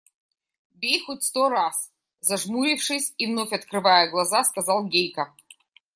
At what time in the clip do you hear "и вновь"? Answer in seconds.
3.19-3.51